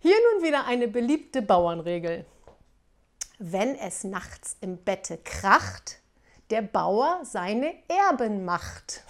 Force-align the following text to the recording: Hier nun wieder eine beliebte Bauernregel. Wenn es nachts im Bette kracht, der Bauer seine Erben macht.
Hier 0.00 0.14
nun 0.32 0.44
wieder 0.44 0.64
eine 0.66 0.86
beliebte 0.86 1.42
Bauernregel. 1.42 2.24
Wenn 3.40 3.74
es 3.74 4.04
nachts 4.04 4.56
im 4.60 4.76
Bette 4.78 5.18
kracht, 5.18 5.98
der 6.50 6.62
Bauer 6.62 7.22
seine 7.24 7.74
Erben 7.88 8.44
macht. 8.44 9.02